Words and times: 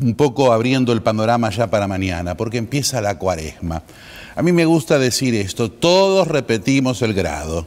un 0.00 0.14
poco 0.14 0.52
abriendo 0.52 0.92
el 0.92 1.02
panorama 1.02 1.50
ya 1.50 1.68
para 1.68 1.88
mañana, 1.88 2.36
porque 2.36 2.58
empieza 2.58 3.00
la 3.00 3.18
cuaresma. 3.18 3.82
A 4.36 4.42
mí 4.42 4.52
me 4.52 4.64
gusta 4.64 4.98
decir 4.98 5.34
esto, 5.34 5.70
todos 5.70 6.28
repetimos 6.28 7.02
el 7.02 7.14
grado, 7.14 7.66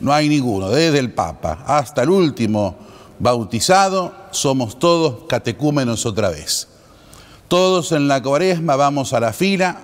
no 0.00 0.12
hay 0.12 0.28
ninguno, 0.28 0.70
desde 0.70 0.98
el 0.98 1.12
Papa 1.12 1.64
hasta 1.66 2.02
el 2.02 2.10
último 2.10 2.76
bautizado, 3.18 4.14
somos 4.30 4.78
todos 4.78 5.26
catecúmenos 5.28 6.06
otra 6.06 6.30
vez. 6.30 6.68
Todos 7.48 7.92
en 7.92 8.08
la 8.08 8.22
cuaresma 8.22 8.76
vamos 8.76 9.12
a 9.12 9.20
la 9.20 9.32
fila 9.32 9.80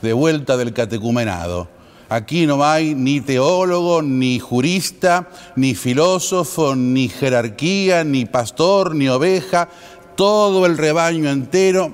de 0.00 0.12
vuelta 0.12 0.56
del 0.56 0.72
catecumenado. 0.72 1.68
Aquí 2.08 2.46
no 2.46 2.64
hay 2.64 2.94
ni 2.94 3.20
teólogo, 3.20 4.02
ni 4.02 4.38
jurista, 4.38 5.28
ni 5.56 5.74
filósofo, 5.74 6.74
ni 6.74 7.08
jerarquía, 7.08 8.04
ni 8.04 8.26
pastor, 8.26 8.94
ni 8.94 9.08
oveja, 9.08 9.68
todo 10.16 10.66
el 10.66 10.78
rebaño 10.78 11.30
entero 11.30 11.92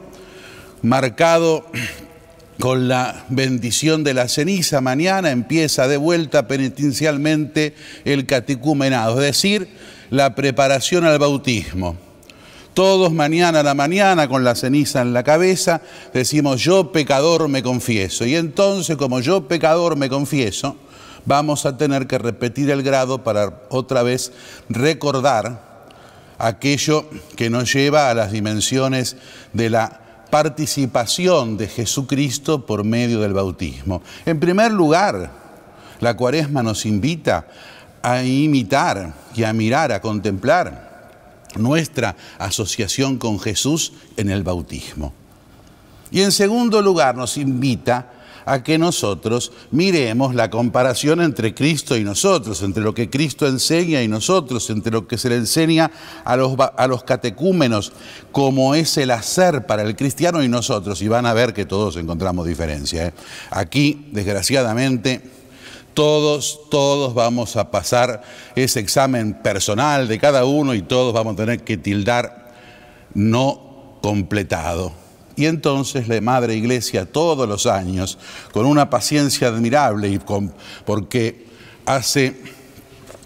marcado 0.83 1.65
con 2.61 2.89
la 2.89 3.25
bendición 3.29 4.05
de 4.05 4.15
la 4.15 4.29
ceniza. 4.29 4.81
Mañana 4.81 5.31
empieza 5.31 5.87
de 5.89 5.97
vuelta 5.97 6.49
penitencialmente 6.49 7.75
el 8.05 8.27
catecumenado, 8.27 9.21
es 9.21 9.27
decir, 9.27 9.69
la 10.11 10.35
preparación 10.35 11.05
al 11.05 11.19
bautismo. 11.19 11.97
Todos 12.75 13.13
mañana 13.13 13.61
a 13.61 13.63
la 13.65 13.75
mañana 13.75 14.29
con 14.29 14.45
la 14.45 14.55
ceniza 14.55 15.03
en 15.03 15.13
la 15.13 15.25
cabeza 15.25 15.81
decimos 16.15 16.63
yo 16.63 16.93
pecador 16.93 17.49
me 17.49 17.63
confieso. 17.63 18.25
Y 18.25 18.37
entonces 18.37 18.97
como 18.97 19.21
yo 19.21 19.49
pecador 19.49 19.97
me 19.97 20.09
confieso, 20.09 20.77
vamos 21.25 21.67
a 21.67 21.77
tener 21.77 22.07
que 22.07 22.19
repetir 22.19 22.71
el 22.71 22.83
grado 22.83 23.25
para 23.25 23.63
otra 23.69 24.05
vez 24.05 24.33
recordar 24.69 25.68
aquello 26.39 27.09
que 27.37 27.51
nos 27.51 27.73
lleva 27.73 28.11
a 28.11 28.15
las 28.15 28.33
dimensiones 28.33 29.17
de 29.53 29.71
la 29.71 30.01
participación 30.31 31.57
de 31.57 31.69
Jesucristo 31.69 32.65
por 32.65 32.85
medio 32.85 33.21
del 33.21 33.33
bautismo. 33.33 34.03
En 34.27 34.39
primer 34.39 34.73
lugar, 34.73 35.31
la 36.01 36.17
cuaresma 36.17 36.63
nos 36.63 36.87
invita 36.87 37.47
a 38.03 38.23
imitar 38.23 39.15
y 39.35 39.45
a 39.45 39.53
mirar, 39.53 39.93
a 39.93 40.01
contemplar 40.01 40.89
nuestra 41.57 42.15
asociación 42.39 43.19
con 43.19 43.41
Jesús 43.41 43.93
en 44.17 44.31
el 44.31 44.43
bautismo. 44.43 45.13
Y 46.11 46.23
en 46.23 46.33
segundo 46.33 46.81
lugar 46.81 47.17
nos 47.17 47.37
invita 47.37 48.13
a 48.49 48.63
que 48.63 48.79
nosotros 48.79 49.53
miremos 49.71 50.35
la 50.35 50.51
comparación 50.51 51.21
entre 51.21 51.55
Cristo 51.55 51.97
y 51.97 52.05
nosotros, 52.05 52.63
entre 52.63 52.83
lo 52.83 52.95
que 52.95 53.11
Cristo 53.11 53.47
enseña 53.47 54.03
y 54.03 54.09
nosotros, 54.09 54.71
entre 54.71 54.93
lo 54.93 55.07
que 55.07 55.19
se 55.19 55.29
le 55.29 55.37
enseña 55.37 55.91
a 56.25 56.37
los, 56.37 56.55
a 56.59 56.87
los 56.87 57.05
catecúmenos, 57.05 57.93
como 58.33 58.75
es 58.75 58.97
el 58.97 59.11
hacer 59.11 59.67
para 59.67 59.83
el 59.83 59.97
cristiano 59.97 60.43
y 60.43 60.49
nosotros. 60.49 61.03
Y 61.03 61.09
van 61.09 61.27
a 61.27 61.35
ver 61.35 61.53
que 61.53 61.67
todos 61.67 61.97
encontramos 61.97 62.47
diferencia. 62.47 63.09
¿eh? 63.09 63.13
Aquí, 63.51 64.09
desgraciadamente, 64.13 65.21
todos, 65.95 66.61
todos 66.71 67.13
vamos 67.13 67.57
a 67.57 67.71
pasar 67.71 68.23
ese 68.55 68.81
examen 68.81 69.35
personal 69.35 70.09
de 70.09 70.19
cada 70.19 70.45
uno 70.45 70.75
y 70.75 70.83
todos 70.83 71.13
vamos 71.13 71.35
a 71.35 71.37
tener 71.37 71.65
que 71.65 71.77
tildar 71.77 72.53
no 73.15 73.99
completado. 74.01 75.08
Y 75.39 75.47
entonces 75.47 76.09
la 76.09 76.21
Madre 76.21 76.57
Iglesia 76.57 77.07
todos 77.07 77.49
los 77.49 77.67
años, 77.67 78.19
con 78.53 78.67
una 78.67 78.91
paciencia 78.91 79.47
admirable 79.47 80.09
y 80.09 80.19
con, 80.19 80.53
porque 80.85 81.47
hace 81.87 82.43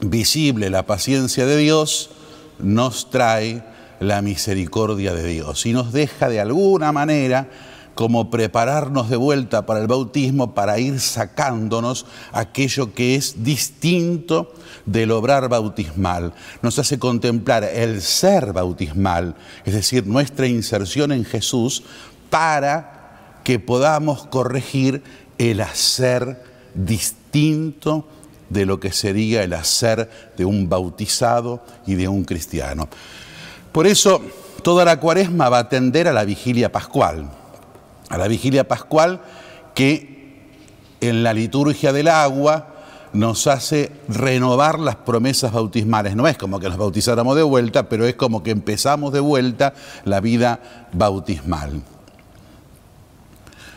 visible 0.02 0.68
la 0.68 0.84
paciencia 0.84 1.46
de 1.46 1.56
Dios, 1.56 2.10
nos 2.58 3.08
trae 3.08 3.64
la 3.98 4.20
misericordia 4.20 5.14
de 5.14 5.26
Dios 5.26 5.64
y 5.64 5.72
nos 5.72 5.94
deja 5.94 6.28
de 6.28 6.38
alguna 6.38 6.92
manera 6.92 7.48
como 7.94 8.30
prepararnos 8.30 9.10
de 9.10 9.16
vuelta 9.16 9.66
para 9.66 9.80
el 9.80 9.86
bautismo, 9.86 10.54
para 10.54 10.78
ir 10.78 10.98
sacándonos 11.00 12.06
aquello 12.32 12.94
que 12.94 13.16
es 13.16 13.44
distinto 13.44 14.52
del 14.86 15.10
obrar 15.10 15.48
bautismal. 15.48 16.32
Nos 16.62 16.78
hace 16.78 16.98
contemplar 16.98 17.64
el 17.64 18.00
ser 18.00 18.52
bautismal, 18.52 19.34
es 19.64 19.74
decir, 19.74 20.06
nuestra 20.06 20.46
inserción 20.46 21.12
en 21.12 21.24
Jesús, 21.24 21.82
para 22.30 23.40
que 23.44 23.58
podamos 23.58 24.26
corregir 24.26 25.02
el 25.36 25.60
hacer 25.60 26.42
distinto 26.74 28.08
de 28.48 28.66
lo 28.66 28.80
que 28.80 28.92
sería 28.92 29.42
el 29.42 29.52
hacer 29.52 30.08
de 30.36 30.44
un 30.44 30.68
bautizado 30.68 31.62
y 31.86 31.94
de 31.94 32.08
un 32.08 32.24
cristiano. 32.24 32.88
Por 33.72 33.86
eso, 33.86 34.22
toda 34.62 34.84
la 34.84 35.00
cuaresma 35.00 35.48
va 35.48 35.58
a 35.58 35.68
tender 35.68 36.08
a 36.08 36.12
la 36.12 36.24
vigilia 36.24 36.70
pascual 36.70 37.41
a 38.12 38.18
la 38.18 38.28
vigilia 38.28 38.68
pascual 38.68 39.22
que 39.74 40.36
en 41.00 41.22
la 41.22 41.32
liturgia 41.32 41.94
del 41.94 42.08
agua 42.08 42.68
nos 43.14 43.46
hace 43.46 43.90
renovar 44.06 44.78
las 44.78 44.96
promesas 44.96 45.50
bautismales. 45.50 46.14
No 46.14 46.28
es 46.28 46.36
como 46.36 46.60
que 46.60 46.68
nos 46.68 46.76
bautizáramos 46.76 47.36
de 47.36 47.42
vuelta, 47.42 47.88
pero 47.88 48.06
es 48.06 48.14
como 48.14 48.42
que 48.42 48.50
empezamos 48.50 49.14
de 49.14 49.20
vuelta 49.20 49.72
la 50.04 50.20
vida 50.20 50.60
bautismal. 50.92 51.80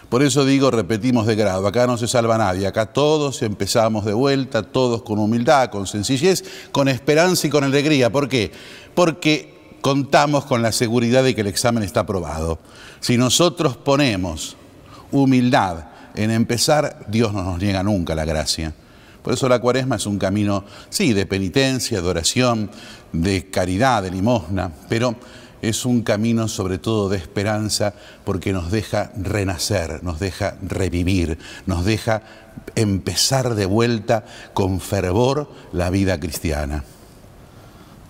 Por 0.10 0.22
eso 0.22 0.44
digo, 0.44 0.70
repetimos 0.70 1.26
de 1.28 1.36
grado, 1.36 1.66
acá 1.66 1.88
no 1.88 1.98
se 1.98 2.08
salva 2.08 2.38
nadie, 2.38 2.68
acá 2.68 2.88
todos 2.88 3.42
empezamos 3.42 4.04
de 4.04 4.14
vuelta, 4.14 4.64
todos 4.64 5.02
con 5.02 5.18
humildad, 5.18 5.70
con 5.70 5.88
sencillez, 5.88 6.44
con 6.74 6.90
esperanza 6.90 7.48
y 7.48 7.50
con 7.50 7.64
alegría. 7.64 8.12
¿Por 8.12 8.28
qué? 8.28 8.52
Porque 8.94 9.55
contamos 9.86 10.46
con 10.46 10.64
la 10.64 10.72
seguridad 10.72 11.24
de 11.24 11.36
que 11.36 11.42
el 11.42 11.48
examen 11.48 11.84
está 11.84 12.00
aprobado. 12.00 12.58
Si 13.02 13.20
nosotros 13.20 13.78
ponemos 13.78 14.58
humildad 15.12 15.90
en 16.16 16.32
empezar, 16.32 17.06
Dios 17.08 17.34
no 17.34 17.44
nos 17.44 17.60
niega 17.60 17.84
nunca 17.84 18.16
la 18.16 18.26
gracia. 18.26 18.74
Por 19.22 19.36
eso 19.36 19.48
la 19.48 19.60
cuaresma 19.60 19.98
es 19.98 20.08
un 20.08 20.18
camino, 20.18 20.66
sí, 20.90 21.14
de 21.14 21.28
penitencia, 21.28 22.02
de 22.02 22.08
oración, 22.08 22.72
de 23.12 23.52
caridad, 23.52 24.02
de 24.02 24.10
limosna, 24.10 24.72
pero 24.90 25.14
es 25.62 25.86
un 25.86 26.02
camino 26.02 26.48
sobre 26.48 26.80
todo 26.80 27.08
de 27.08 27.18
esperanza 27.18 27.94
porque 28.24 28.54
nos 28.54 28.72
deja 28.72 29.12
renacer, 29.16 30.04
nos 30.04 30.20
deja 30.20 30.58
revivir, 30.64 31.38
nos 31.68 31.86
deja 31.86 32.24
empezar 32.74 33.54
de 33.54 33.68
vuelta 33.68 34.26
con 34.56 34.82
fervor 34.82 35.48
la 35.74 35.92
vida 35.92 36.20
cristiana. 36.20 36.84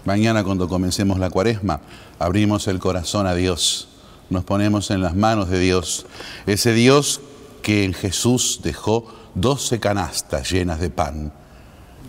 Mañana 0.06 0.44
cuando 0.44 0.70
comencemos 0.70 1.18
la 1.18 1.32
cuaresma, 1.32 1.82
abrimos 2.20 2.68
el 2.68 2.78
corazón 2.80 3.26
a 3.26 3.34
Dios, 3.34 3.88
nos 4.30 4.44
ponemos 4.44 4.92
en 4.92 5.02
las 5.02 5.16
manos 5.16 5.50
de 5.50 5.60
Dios, 5.60 6.06
ese 6.46 6.74
Dios 6.74 7.22
que 7.64 7.84
en 7.84 7.94
Jesús 7.94 8.60
dejó 8.64 9.12
doce 9.34 9.80
canastas 9.80 10.52
llenas 10.52 10.80
de 10.80 10.92
pan, 10.92 11.34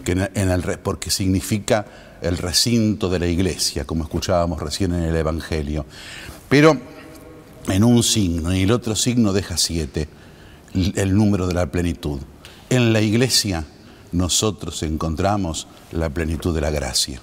que 0.05 0.13
en 0.13 0.51
el, 0.51 0.63
porque 0.81 1.11
significa 1.11 1.87
el 2.21 2.37
recinto 2.37 3.09
de 3.09 3.19
la 3.19 3.29
iglesia, 3.29 3.87
como 3.87 4.05
escuchábamos 4.05 4.61
recién 4.61 4.93
en 4.93 5.03
el 5.03 5.17
Evangelio. 5.17 5.87
Pero 6.51 6.79
en 7.69 7.83
un 7.83 8.03
signo, 8.03 8.55
y 8.55 8.63
el 8.63 8.73
otro 8.73 8.95
signo 8.95 9.33
deja 9.33 9.57
siete, 9.57 10.07
el 10.75 11.15
número 11.15 11.47
de 11.47 11.55
la 11.55 11.71
plenitud. 11.71 12.21
En 12.69 12.93
la 12.93 13.01
iglesia 13.01 13.65
nosotros 14.13 14.83
encontramos 14.83 15.67
la 15.93 16.11
plenitud 16.11 16.55
de 16.55 16.61
la 16.61 16.71
gracia. 16.71 17.23